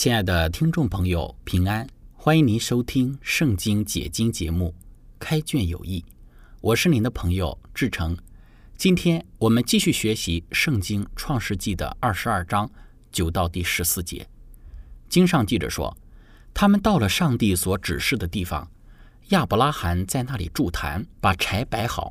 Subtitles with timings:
[0.00, 1.86] 亲爱的听众朋友，平安！
[2.14, 4.74] 欢迎您收听《圣经解经》节目
[5.18, 6.00] 《开卷有益》，
[6.62, 8.16] 我是您的朋友志成。
[8.78, 12.70] 今天我们继续学习《圣经·创世纪》的二十二章
[13.12, 14.26] 九到第十四节。
[15.10, 15.94] 经上记着说，
[16.54, 18.66] 他们到了上帝所指示的地方，
[19.28, 22.10] 亚伯拉罕在那里筑坛，把柴摆好，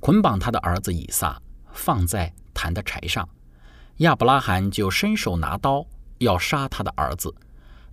[0.00, 1.40] 捆绑他的儿子以撒，
[1.72, 3.28] 放在坛的柴上。
[3.98, 5.86] 亚伯拉罕就伸手拿刀。
[6.22, 7.34] 要杀他的儿子，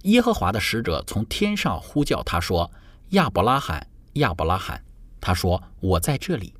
[0.03, 2.71] 耶和华的使者从天上呼叫他说
[3.09, 4.83] ：“亚伯拉罕，亚伯拉罕。”
[5.21, 6.53] 他说：“我在这里。”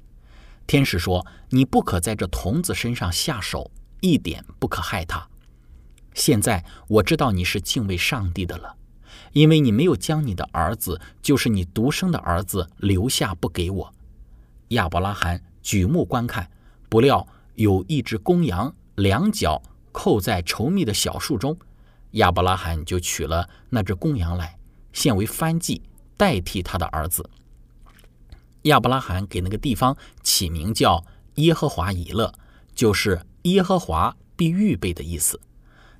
[0.67, 5.27] 天使说：“你不可在这童子身上下手，一点不可害他。
[6.13, 8.75] 现在我知道你是敬畏上帝的了，
[9.31, 13.93] 因为你没有将你的儿子，就是你独生的儿子留下不给我。”
[14.69, 16.51] 亚伯拉罕举目观看，
[16.89, 19.61] 不料有一只公羊，两脚。
[19.99, 21.59] 扣在稠密的小树中，
[22.11, 24.57] 亚伯拉罕就取了那只公羊来，
[24.93, 25.81] 献为燔祭，
[26.15, 27.29] 代替他的儿子。
[28.61, 31.03] 亚伯拉罕给那个地方起名叫
[31.35, 32.33] 耶和华以勒，
[32.73, 35.37] 就是耶和华必预备的意思。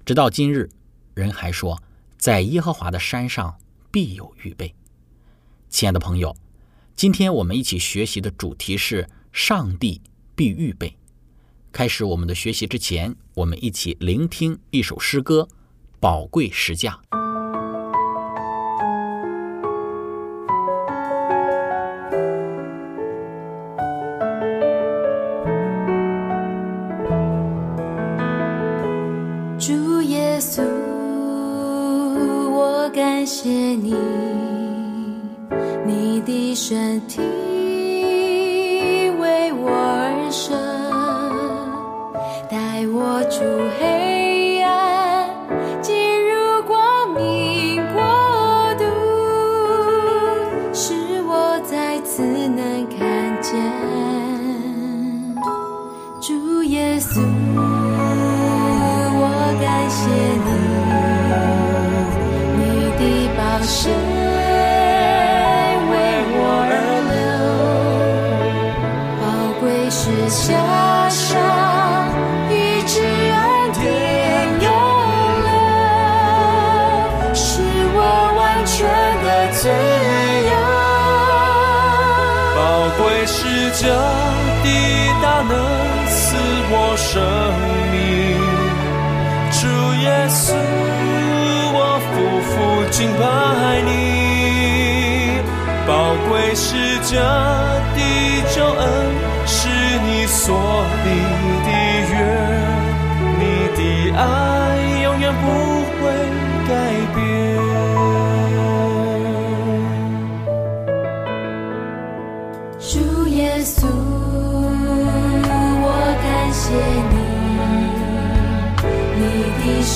[0.06, 0.70] 直到今日，
[1.14, 1.84] 人还说，
[2.18, 3.60] 在耶和华的山上
[3.92, 4.74] 必有预备。
[5.70, 6.34] 亲爱的朋友，
[6.96, 10.02] 今天我们一起学习的主题是上帝
[10.38, 10.96] 必预备。
[11.72, 15.48] 开始我们的学习之前，我们一起聆听一首诗歌
[16.02, 17.00] 《宝贵时价》。
[29.58, 30.62] 主耶稣，
[32.52, 33.96] 我感谢你，
[35.86, 37.59] 你的身体。
[83.82, 84.68] 这的
[85.24, 85.56] 大能
[86.10, 86.36] 赐
[86.70, 87.16] 我生
[87.94, 87.96] 命，
[89.54, 89.60] 主
[90.04, 90.52] 耶稣，
[91.72, 92.12] 我夫
[92.44, 92.52] 妇
[92.92, 93.24] 敬拜
[93.88, 93.88] 你。
[95.88, 95.90] 宝
[96.28, 96.76] 贵是
[97.10, 97.16] 这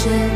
[0.05, 0.32] 身。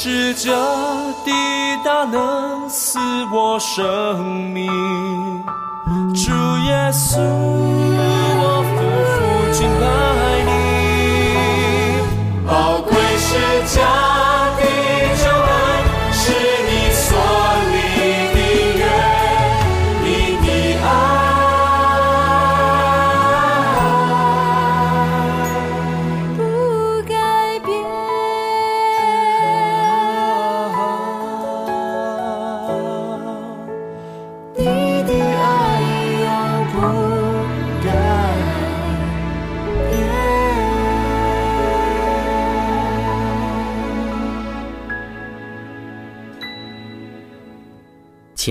[0.00, 1.32] 是这的
[1.84, 3.00] 大能赐
[3.32, 4.64] 我生命，
[6.14, 6.30] 主
[6.68, 7.18] 耶稣，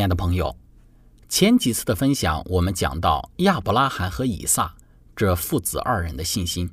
[0.07, 0.55] 的朋友，
[1.27, 4.75] 前几次的分享，我们讲到亚伯拉罕和以撒
[5.15, 6.69] 这父子二人的信心。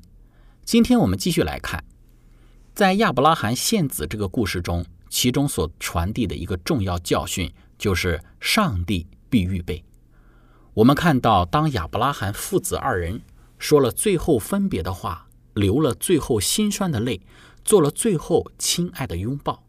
[0.64, 1.84] 今天我们继续来看，
[2.74, 9.84] 在亚伯拉罕献子这个故事中，其中所传递的一个重要教训，就是上帝必预备。
[10.74, 13.20] 我们看到，当亚伯拉罕父子二人
[13.58, 17.20] 说了最后分别的话，流了最后心酸的泪，
[17.64, 19.64] 做了最后亲爱的拥抱，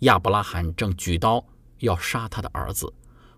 [0.00, 1.44] 亚伯拉罕正举刀
[1.80, 2.90] 要杀他的儿子，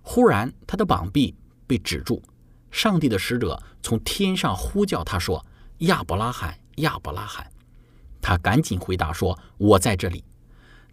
[0.02, 1.34] 忽然他的膀臂
[1.66, 2.22] 被止住，
[2.70, 5.44] 上帝的使者从天上呼叫他说
[5.78, 7.50] ：“亚伯拉罕，亚伯拉罕！”
[8.20, 10.24] 他赶紧回答说：“我在这里。”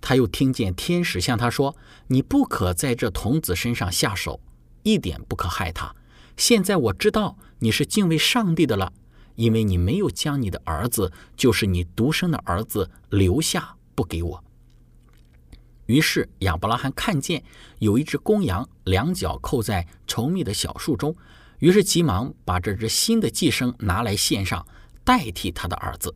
[0.01, 1.75] 他又听见天使向他说
[2.07, 4.39] ：“你不可在这童子身上下手，
[4.83, 5.93] 一点不可害他。
[6.37, 8.93] 现在我知道你是敬畏上帝的了，
[9.35, 14.43] 因为你没有将你的儿子，就是你独生的儿子留下不给我。”
[15.89, 17.43] 于是亚伯拉罕看见
[17.79, 21.15] 有一只公羊，两脚扣在稠密的小树中，
[21.57, 24.63] 于是急忙把这只新的寄生拿来献上，
[25.03, 26.13] 代替他的儿子。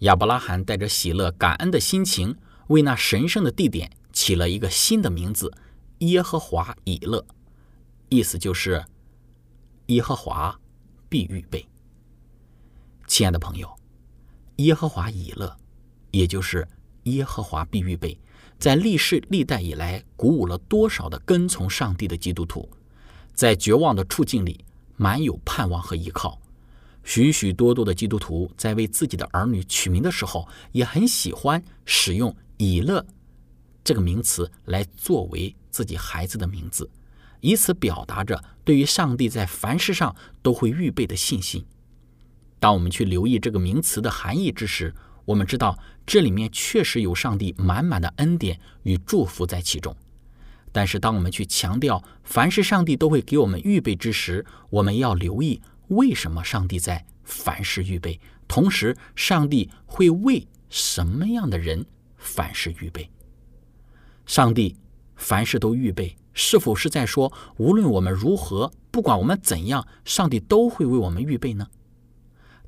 [0.00, 2.36] 亚伯拉罕带着喜乐、感恩的心情，
[2.68, 5.52] 为那神圣的地点起了一个新的名字——
[5.98, 7.26] 耶和华以勒，
[8.08, 8.84] 意思就是
[9.86, 10.56] 耶和华
[11.08, 11.66] 必预备。
[13.08, 13.68] 亲爱的朋友，
[14.58, 15.56] 耶和华以勒，
[16.12, 16.68] 也就是
[17.02, 18.16] 耶和华必预备。
[18.58, 22.68] 在历世历代以来，鼓舞了多少的跟从上帝的基督徒，
[23.32, 24.64] 在绝望的处境里，
[24.96, 26.40] 满有盼望和依靠。
[27.04, 33.06] 许许多多的基督徒在为自己的儿女取名的时候，也很喜欢使用“以勒”
[33.84, 36.90] 这个名词来作为自己孩子的名字，
[37.40, 41.64] 以此表达着对于上帝在凡事上都会预备的信心。
[42.58, 44.92] 当我们去留意这个名词的含义之时，
[45.28, 49.94] 我们知道，这里面确实有上帝满满的恩典与祝福在其中。
[50.72, 61.84] 但是，当我们去强调凡是上帝都会给我们预备之时，我们要留意为什么上帝在凡事预备，同时，上帝会为什么样的人
[62.16, 63.10] 凡事预备？
[64.24, 64.76] 上帝
[65.14, 71.68] 凡事都预备，是否是在说，无论我们如何，不管我们怎样，上帝都会为我们预备呢？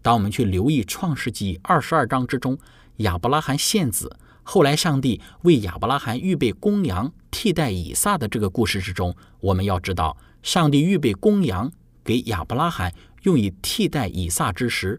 [0.02, 2.58] 当我们去留意《创世纪》二十二章之中，
[2.96, 11.70] 亚伯拉罕献子，后来上帝为亚伯拉罕预备公羊替代以撒的这个故事之中，我们要知道，上帝预备公羊
[12.02, 14.98] 给亚伯拉罕用以替代以撒之时，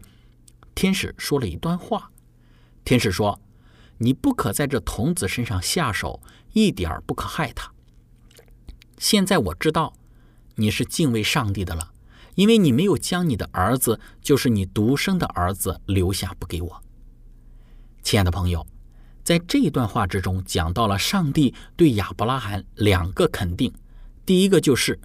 [0.74, 2.10] 天使说了一段话。
[2.84, 3.40] 天使说
[3.98, 6.20] ：“你不可在这童子身上下手，
[6.52, 7.72] 一点儿不可害他。
[8.98, 9.94] 现在我知道
[10.54, 11.90] 你是敬畏上帝的了。”
[12.34, 16.82] 因为你没有将你的儿子，就是你独生的儿子留下不给我。
[18.02, 18.66] 亲爱的朋友，
[19.22, 23.72] 在这一段话之中讲到了上帝对亚伯拉罕两个肯定，
[24.26, 24.98] 第一个就是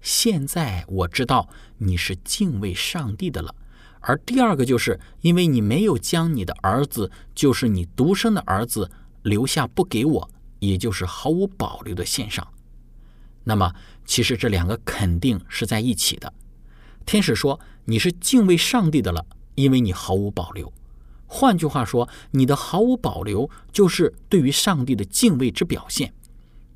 [0.00, 3.54] 现在我知道你是敬畏上帝的了，
[4.00, 8.90] 而第二个就是因为你没有将你的儿子，就是你独生的儿子
[9.22, 10.30] 留下不给我，
[10.60, 12.46] 也就是毫无保留的献上。
[13.44, 16.32] 那么，其实这两个肯定是在一起的。
[17.08, 19.24] 天使说：“你是敬畏上帝的了，
[19.54, 20.70] 因为你毫无保留。
[21.26, 26.12] 换句话说，你的毫无保留就是对于上帝的敬畏之表现。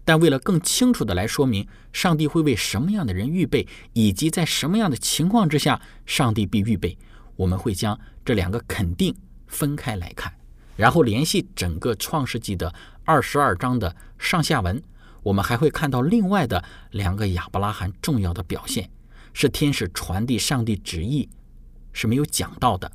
[0.07, 6.97] 但为了更清楚的来说明上帝会为什么样的人预备，以及在什么样的情况之下上帝必预备，
[7.37, 9.15] 我们会将这两个肯定
[9.49, 10.33] 分开来看，
[10.77, 12.75] 然后联系整个创世纪的
[13.05, 14.83] 二十二章的上下文，
[15.23, 18.89] 我们还会看到另外的两个亚伯拉罕重要的表现，
[19.33, 21.29] 是天使传递上帝旨意
[21.93, 22.91] 是没有讲到的，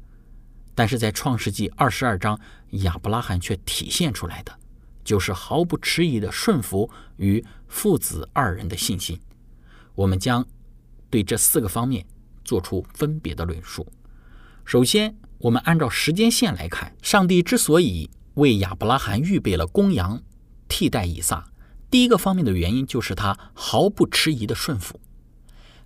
[0.75, 2.39] 但是在创世纪二十二章，
[2.71, 4.57] 亚伯拉罕却体现出来的，
[5.03, 9.19] 就是毫不迟疑的顺服与父子二人的信心。
[9.95, 10.45] 我们将
[11.09, 12.05] 对这四个方面
[12.43, 13.87] 做出分别的论述。
[14.63, 20.21] 首先，我们按照时间线来看，上帝之所以为亚伯拉罕预备了公羊
[20.67, 21.49] 替代以撒，
[21.89, 24.99] 第一个方面的原因就是他毫不迟疑的顺服。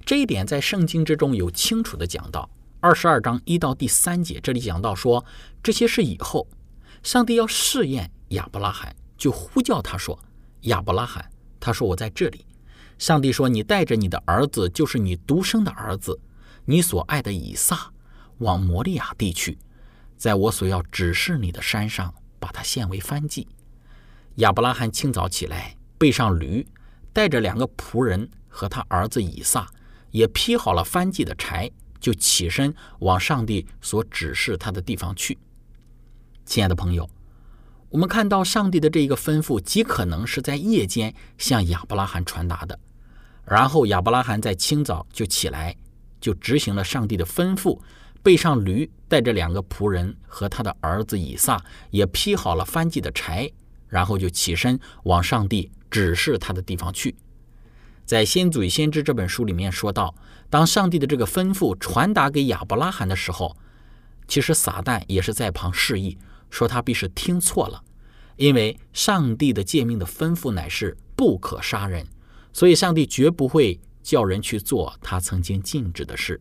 [0.06, 5.24] 这一点在圣经之中有清楚的讲到，二十二章一到第三节，这里讲到说
[5.64, 6.48] 这些事以后，
[7.04, 10.18] 上帝要试验亚伯拉罕，就呼叫他说
[10.62, 11.30] ：“亚伯拉罕。”
[11.60, 12.46] 他说：“我在这里。”
[12.98, 16.20] 上帝说：“你带着你的儿子，就是你独生的儿子，
[16.66, 17.92] 你所爱的以撒。”
[18.40, 19.60] 往摩利亚地去，
[20.18, 23.48] 在我所要指示你的山上，把它献为燔祭。
[24.38, 26.66] 亚伯拉罕清早起来，背上驴，
[27.14, 29.70] 带着两个仆人和他儿子以撒，
[30.12, 35.38] 也劈好了燔祭的柴，就起身往上帝所指示他的地方去。
[36.46, 37.10] 亲爱的朋友，
[37.90, 42.78] 我们看到上帝的这一个吩咐，极可能是在夜间向亚伯拉罕传达的，
[43.46, 45.76] 然后亚伯拉罕在清早就起来，
[46.20, 47.80] 就执行了上帝的吩咐。
[48.24, 53.52] 背上驴，带着两个仆人和他的儿子以撒，也劈好了翻祭的柴，
[53.88, 57.16] 然后就起身往上帝指示他的地方去。
[58.12, 60.14] 在《先祖与先知》这本书里面说到，
[60.50, 63.56] 当上帝的这个吩咐传达给亚伯拉罕的时候，
[64.28, 66.18] 其实撒旦也是在旁示意，
[66.50, 67.82] 说他必是听错了，
[68.36, 72.06] 因为上帝的诫命的吩咐乃是不可杀人，
[72.52, 76.38] 所以上帝绝不会叫人去做他曾经禁止的事。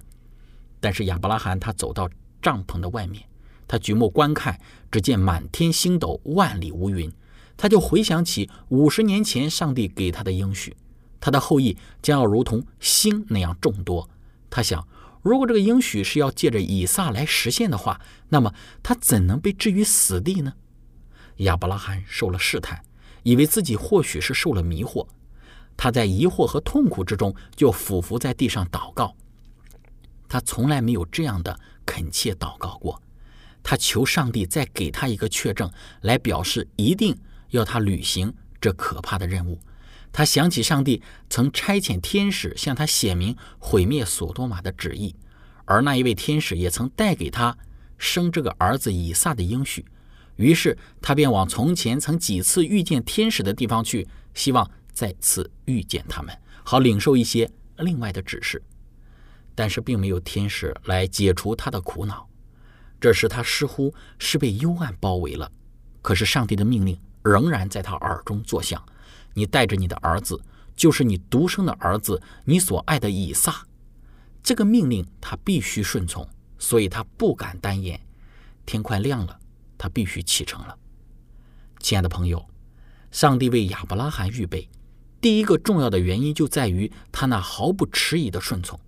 [0.81, 2.11] 但是亚伯拉罕他走到
[2.43, 3.23] 帐篷的外面，
[3.69, 4.59] 他举目观看，
[4.91, 7.09] 只见满天星斗，万里无云。
[7.57, 10.77] 他就回想起五十年前上帝给他的应许，
[11.21, 14.09] 他的后裔将要如同星那样众多。
[14.49, 14.87] 他想，
[15.23, 18.01] 如果这个应许是要借着以撒来实现的话，
[18.31, 20.55] 那么他怎能被置于死地呢？
[21.37, 22.83] 亚伯拉罕受了试探，
[23.23, 25.07] 以为自己或许是受了迷惑，
[25.77, 29.15] 他在疑惑和痛苦之中，就俯伏在地上祷告。
[30.29, 33.01] 他从来没有这样的恳切祷告过，
[33.63, 35.71] 他求上帝再给他一个确证，
[36.03, 37.17] 来表示一定
[37.51, 39.59] 要他履行这可怕的任务。
[40.13, 45.15] 他想起上帝曾差遣天使向他显明毁灭索多玛的旨意，
[45.65, 47.57] 而那一位天使也曾带给他
[47.97, 49.85] 生这个儿子以撒的应许。
[50.37, 58.63] 于是他便往从前曾几次遇见天使的地方去，希望再次遇见他们，好领受一些另外的指示。
[59.55, 62.27] 但是并没有天使来解除他的苦恼，
[62.99, 65.51] 这时他似乎是被幽暗包围了。
[66.01, 68.83] 可是上帝的命令仍然在他耳中作响
[69.35, 70.41] ：“你带着你的儿子，
[70.75, 73.67] 就是你独生的儿子，你所爱的以撒。”
[74.43, 76.27] 这个命令他必须顺从，
[76.59, 78.01] 所以他不敢单言。
[78.65, 79.39] 天快亮了，
[79.77, 80.77] 他必须启程了。
[81.79, 82.47] 亲爱的朋友，
[83.11, 84.69] 上帝为亚伯拉罕预备
[85.21, 88.81] 第一个重要的原因就在于他那毫不迟疑的顺从。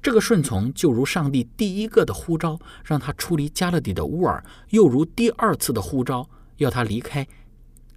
[0.00, 7.26] 这个顺从就如上帝第一个的呼召，让他出离加勒底的乌尔，又如第二次的呼召，要他离开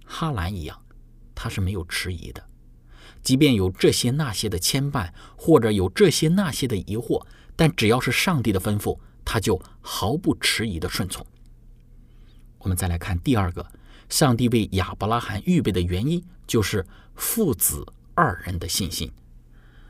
[0.04, 0.81] 哈兰一样，
[1.42, 2.40] 他是没有迟疑的。
[3.20, 11.26] 即便有这些那些的牵绊，或者有这些那些的疑惑，但只要是上帝的吩咐，他就毫不迟疑的顺从。
[12.58, 13.66] 我们再来看第二个，
[14.08, 17.84] 上帝为亚伯拉罕预备的原因，就是父子
[18.14, 19.10] 二人的信心。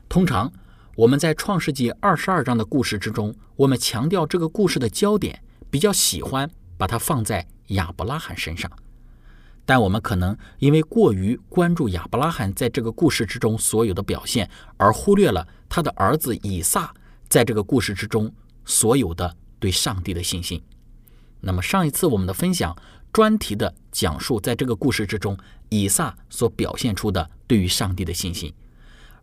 [0.09, 0.51] 通常。
[0.95, 8.71] 我们在创世纪二十二章的故事之中，我们强调这个故事的焦点，比较喜欢把它放在亚伯拉罕身上。
[9.65, 16.93] 但我们可能因为过于关注亚伯拉罕在这个故事之中所有的表现，而忽略了他的儿子以撒
[17.29, 18.31] 在这个故事之中
[18.65, 20.61] 所有的对上帝的信心。
[21.39, 22.75] 那么上一次我们的分享
[23.11, 25.37] 专题的讲述，在这个故事之中，
[25.69, 28.53] 以撒所表现出的对于上帝的信心。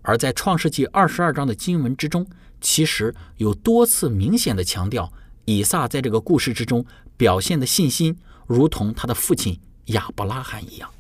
[0.03, 2.27] 而在创世纪二十二章的经文之中，
[2.61, 5.13] 其实有多次明显的强调，
[5.45, 6.85] 以撒在这个故事之中
[7.19, 8.17] 表现的信心，
[8.47, 9.61] 如同他的父亲
[9.93, 10.91] 亚伯拉罕一样。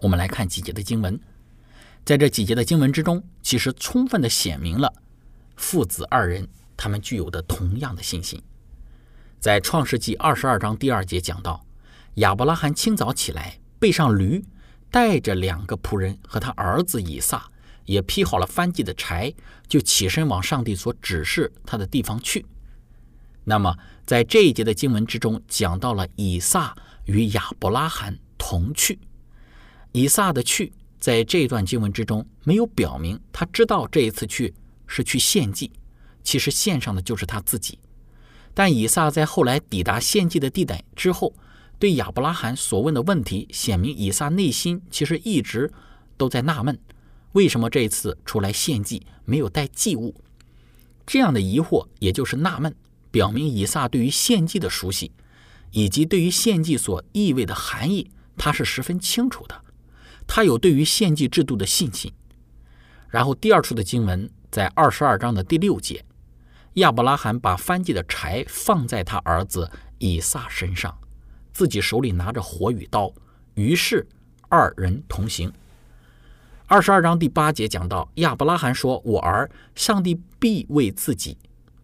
[0.00, 1.18] 我们来看几节的经文，
[2.04, 4.92] 在这几节的经文之中，其实充分的显明了
[5.56, 6.46] 父子二人
[6.76, 8.40] 他们具有的同样的信心。
[9.40, 11.64] 在创世纪二十二章第二节讲到，
[12.14, 14.44] 亚伯拉罕清早起来，背上驴，
[14.90, 17.50] 带着两个仆人和他儿子以撒。
[17.86, 19.34] 也劈好了翻祭的柴，
[19.68, 22.46] 就起身往上帝所指示他的地方去。
[23.44, 28.98] 那么，在这一节的经文之中，讲到了以撒与亚伯拉罕同去。
[29.92, 34.52] 以撒的去在这段经文之中没有表明他知道这一次去
[34.86, 35.70] 是去献祭，
[36.22, 37.78] 其实献上的就是他自己。
[38.52, 41.34] 但以撒在后来抵达献祭的地带之后，
[41.78, 45.72] 对亚伯拉罕所问的问题，显明以撒内心其实一直
[46.16, 46.78] 都在纳闷：
[47.32, 50.14] 为什么这一次出来献祭没有带祭物？
[51.04, 52.74] 这样的疑惑，也就是纳闷，
[53.10, 55.12] 表明以撒对于献祭的熟悉，
[55.74, 59.60] 以及对于献祭所意味的含义，他是十分清楚的。
[60.24, 62.12] 他有对于献祭制度的信心。
[63.10, 66.04] 然后第二处的经文在二十二章的第六节。
[66.74, 70.96] 亚伯拉罕把翻祭的柴放在他儿子以撒身上，
[71.52, 73.12] 自己手里拿着火与刀，
[73.54, 74.06] 于是
[74.48, 75.52] 二人同行。
[76.66, 81.36] 二十二章第八节讲到，亚伯拉罕说：“我儿，上帝必为自己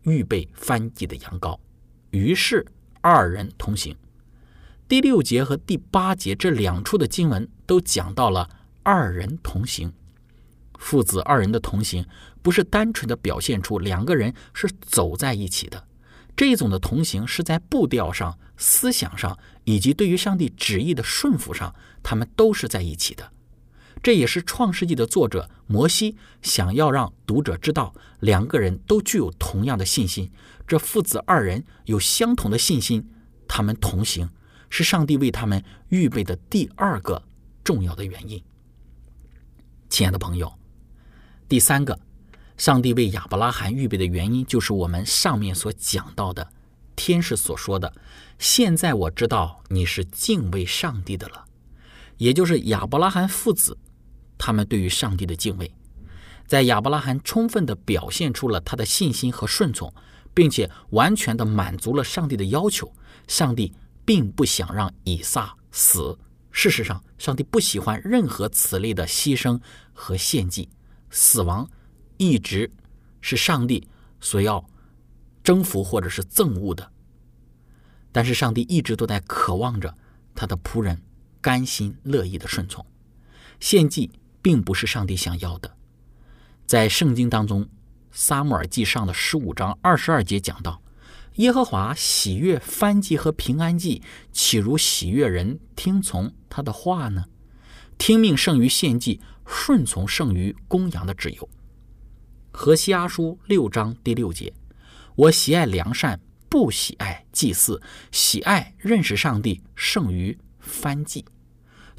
[0.03, 1.59] 预备翻祭的羊羔。”
[2.11, 2.67] 于是
[3.01, 3.97] 二人同行。
[4.89, 8.49] 第六节和第八节这两处的经文都讲到了
[8.83, 9.93] 二人同行。
[10.79, 12.05] 父子二人的同行，
[12.41, 15.85] 不是单纯的表现出两个人是走在一起的，
[16.35, 23.31] 这种的同行是在步调上、思想上以及对于上帝旨意的顺服上，他们都是在一起的。
[24.03, 30.33] 这也是创世纪的作者摩西想要让读者知道，两个人都具有同样的信心。
[30.71, 33.05] 这父子二人有相同的信心，
[33.49, 34.31] 他们同行，
[34.69, 37.21] 是上帝为他们预备的第二个
[37.65, 38.41] 重要的原因。
[39.89, 40.57] 亲爱的朋友。
[41.49, 41.99] 第三个，
[42.57, 46.49] 上帝为亚伯拉罕预备的原因，就是我们上面所讲到的，
[46.95, 47.93] 天使所说的。
[48.39, 51.47] 现在我知道你是敬畏上帝的了，
[52.19, 53.77] 也就是亚伯拉罕父子，
[54.39, 55.75] 他们对于上帝的敬畏，
[56.47, 59.93] 在亚伯拉罕充分的表现出了他的信心和顺从，
[60.35, 62.93] 并且完全的满足了上帝的要求。
[63.27, 63.73] 上帝
[64.05, 66.19] 并不想让以撒死，
[66.51, 69.61] 事实上，上帝不喜欢任何此类的牺牲
[69.93, 70.69] 和献祭。
[71.11, 71.69] 死亡
[72.17, 72.71] 一直
[73.21, 73.87] 是上帝
[74.21, 74.65] 所要
[75.43, 76.91] 征服或者是憎恶的，
[78.13, 79.97] 但是上帝一直都在渴望着
[80.35, 81.01] 他的仆人
[81.41, 82.85] 甘心乐意的顺从。
[83.61, 84.11] 献祭
[84.43, 85.77] 并不是上帝想要的，
[86.67, 87.65] 在圣经当中，
[88.13, 90.83] 《撒母耳记上》的十五章二十二节讲到
[91.37, 97.27] ：“耶和华喜悦翻祭和平安祭，岂如喜悦人听从他的话呢？
[97.99, 99.21] 听命胜于献祭。”
[99.53, 101.49] 顺从胜于公羊的旨由。
[102.53, 104.53] 何西阿书六章第六节：
[105.17, 107.81] 我喜爱良善，不喜爱祭祀；
[108.13, 111.25] 喜爱认识上帝，胜于翻祭。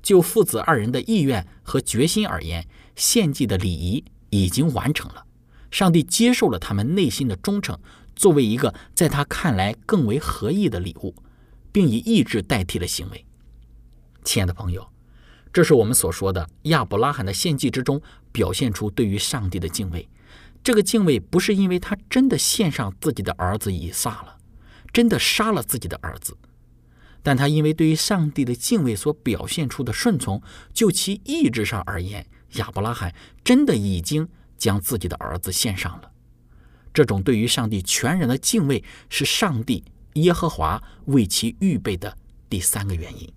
[0.01, 5.25] 就父子二人的意愿和决心而言，献祭的礼仪已经完成了。
[5.71, 7.79] 上帝接受了他们内心的忠诚，
[8.15, 11.15] 作为一个在他看来更为合意的礼物，
[11.71, 13.25] 并以意志代替了行为。
[14.23, 14.87] 亲爱的朋友。
[15.53, 20.07] 这是我们所说的亚伯拉罕的献祭之中表现出对于上帝的敬畏。
[20.63, 24.37] 这个敬畏不是因为他真的献上自己的儿子以撒了，
[24.93, 26.37] 真的杀了自己的儿子，
[27.21, 30.41] 但他因为对于上帝的敬畏所表现出的顺从，
[30.73, 34.29] 就其意志上而言，亚伯拉罕真的已经
[34.61, 36.11] 将自己的儿子献上了。
[36.93, 42.15] 这种对于上帝全然的敬畏，是上帝耶和华为其预备的
[42.47, 43.27] 第三个原因。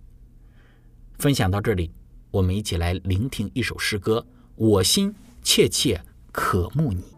[1.18, 1.90] 分享到这里。
[2.30, 7.13] 我们一起来聆听一首诗歌，我心切切渴慕你。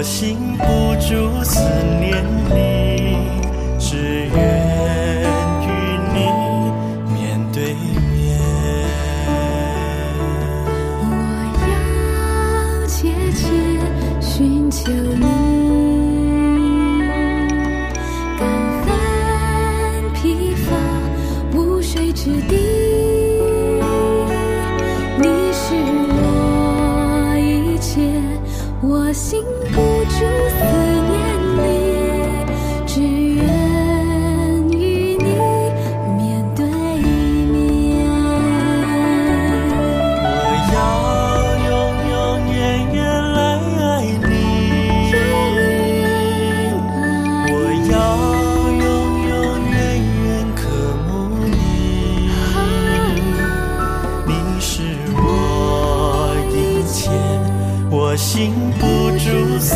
[0.00, 0.64] 我心不
[0.96, 1.60] 住思
[2.00, 2.58] 念你，
[3.78, 4.34] 只愿
[5.60, 5.68] 与
[6.14, 6.16] 你
[7.12, 7.18] 面
[7.52, 8.16] 对面。
[11.02, 11.04] 我
[11.66, 11.68] 要
[12.86, 13.44] 切切
[14.22, 15.29] 寻求你。
[58.32, 59.74] 禁不住思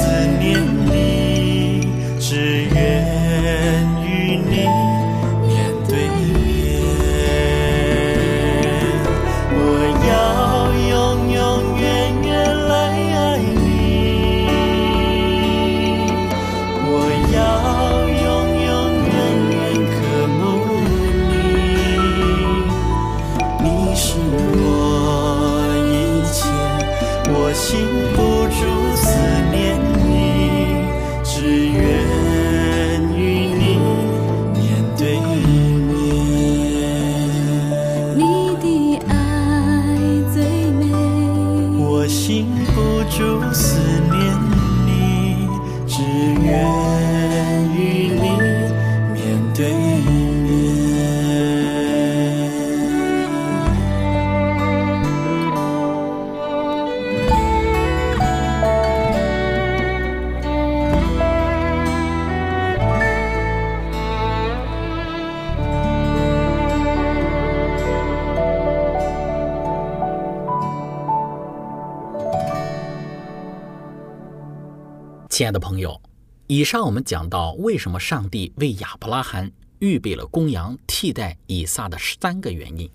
[75.35, 76.01] 亲爱的朋友，
[76.47, 82.89] 以上我们讲到为什么上帝为亚伯拉罕预备了公羊替代以撒的三个原因。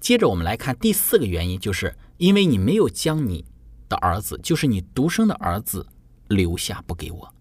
[0.00, 3.44] 接着我们来看第四个原因，就是因为你没有将你
[3.88, 5.86] 的儿子，就是你独生的儿子
[6.26, 7.32] 留下不给我。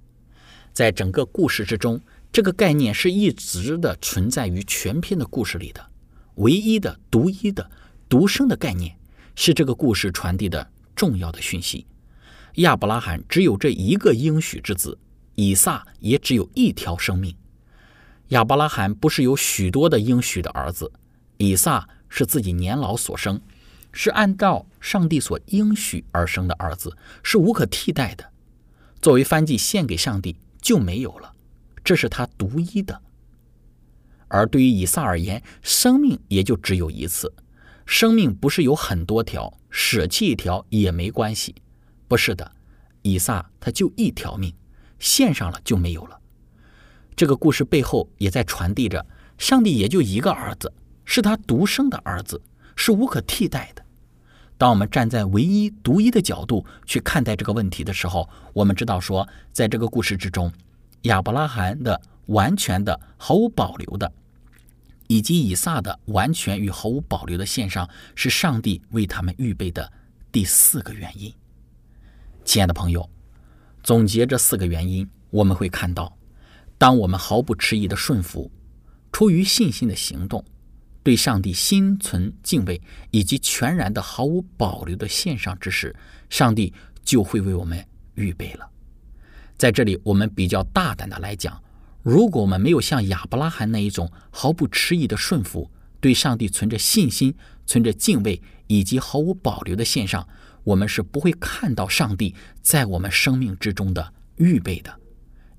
[0.74, 2.00] 在整个故事之中，
[2.32, 5.84] 这个概念是一直的存在于全篇的故事里的。
[6.36, 7.68] 唯一的、独一的、
[8.08, 8.96] 独生的概念，
[9.34, 11.88] 是这个故事传递的重要的讯息。
[12.60, 14.98] 亚伯拉罕只有这一个应许之子，
[15.36, 17.34] 以撒也只有一条生命。
[18.30, 20.91] 亚伯拉罕不是有许多的应许的儿子，
[21.38, 23.39] 以撒是自己年老所生，
[23.93, 28.30] 是按照上帝所应许而生的儿子，是无可替代的。
[29.02, 31.32] 作为燔祭献给上帝就没有了，
[31.82, 33.02] 这是他独一的。
[34.28, 37.34] 而对于以撒而言，生命也就只有一次。
[37.86, 41.56] 生命不是有很多条，舍弃一条也没关系。
[42.10, 42.52] 不是的，
[43.04, 44.52] 以撒他就一条命，
[44.98, 46.19] 献上了就没有了。
[47.15, 49.06] 这个故事背后也在传递着，
[49.38, 50.74] 上帝也就一个儿子，
[51.06, 52.41] 是他独生的儿子，
[52.76, 53.86] 是无可替代的。
[54.58, 60.52] 当我们站在唯一独一的角度去看待这个问题的时候，我们知道说，在这个故事之中，
[61.04, 64.12] 亚伯拉罕的完全的、毫无保留的，
[65.08, 69.93] 以及以撒的完全与毫无保留的献上，是上帝为他们预备的
[70.32, 71.32] 第四个原因。
[72.49, 73.07] 亲爱的朋友，
[73.83, 76.17] 总结这四个原因，我们会看到，
[76.79, 78.51] 当我们毫不迟疑的顺服，
[79.12, 80.43] 出于信心的行动，
[81.03, 82.81] 对上帝心存敬畏，
[83.12, 85.95] 以及全然的毫无保留的献上之时，
[86.27, 87.85] 上帝就会为我们
[88.15, 88.67] 预备了。
[89.55, 91.62] 在这里，我们比较大胆的来讲，
[92.01, 97.35] 如果我们没有像亚伯拉罕那一种毫不迟疑的顺服，对上帝存着信心、
[97.67, 100.27] 存着敬畏以及毫无保留的献上。
[100.63, 105.00] 我们是不会看到上帝在我们生命之中的预备的，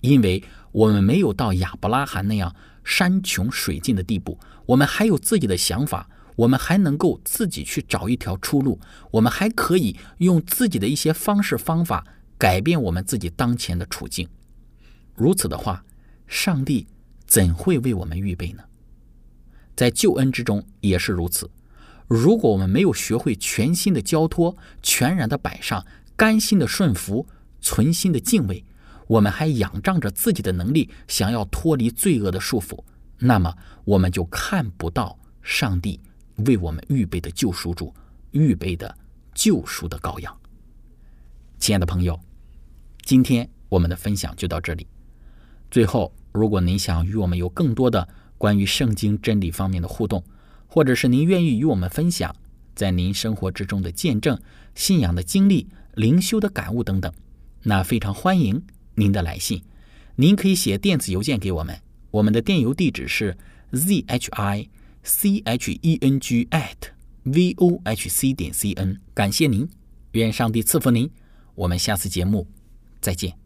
[0.01, 12.07] 因为我们没有到亚伯拉罕那样山穷水尽的地步，我们还有自己的想法，我们还能够自己去找一条出路，我们还可以用自己的一些方式方法
[12.39, 14.29] 改变我们自己当前的处境。
[15.15, 15.85] 如此的话，
[16.27, 16.87] 上帝
[17.27, 18.63] 怎会为我们预备呢？
[19.77, 21.51] 在救恩之中也是如此。
[22.11, 27.29] 如果我们没有学会全心的交托、全然的摆上、甘心的顺服、
[27.61, 28.64] 存心的敬畏，
[29.07, 32.83] 我们还仰仗着自己的能力，想要脱离罪恶的束缚，
[33.18, 36.01] 那么我们就看不到上帝
[36.38, 37.94] 为我们预备的救赎主、
[38.33, 38.92] 预备的
[39.33, 40.37] 救赎的羔羊。
[41.61, 42.18] 亲爱的朋友，
[43.03, 44.85] 今天我们的分享就到这里。
[45.70, 50.25] 最后，如果您想与我们有更多的关于圣经真理方面的互动，
[50.71, 52.35] 或者是您愿意与我们分享
[52.77, 54.39] 在您生活之中的见证、
[54.75, 57.13] 信仰的经历、灵修的感悟等等，
[57.65, 58.63] 那非常欢迎
[58.95, 59.63] 您的来信。
[60.15, 61.77] 您可以写电子邮件给我们，
[62.13, 63.37] 我们的电邮地址是
[63.73, 64.69] z h i
[65.03, 66.93] c h e n g at
[67.25, 69.01] v o h c 点 c n。
[69.13, 69.69] 感谢您，
[70.13, 71.11] 愿上帝赐福您。
[71.57, 72.47] 我们下次节目
[73.01, 73.39] 再见。